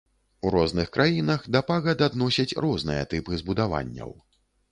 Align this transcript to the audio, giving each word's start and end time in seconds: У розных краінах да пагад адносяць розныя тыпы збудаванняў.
У 0.47 0.51
розных 0.53 0.87
краінах 0.95 1.43
да 1.57 1.61
пагад 1.67 2.01
адносяць 2.07 2.57
розныя 2.67 3.03
тыпы 3.13 3.39
збудаванняў. 3.43 4.09